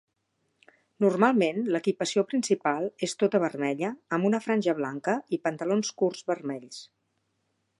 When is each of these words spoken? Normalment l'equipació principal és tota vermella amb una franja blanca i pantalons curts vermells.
Normalment 1.03 1.59
l'equipació 1.75 2.23
principal 2.31 2.89
és 3.07 3.13
tota 3.25 3.41
vermella 3.43 3.91
amb 4.17 4.29
una 4.31 4.41
franja 4.47 4.75
blanca 4.81 5.15
i 5.39 5.43
pantalons 5.49 5.93
curts 6.03 6.25
vermells. 6.33 6.81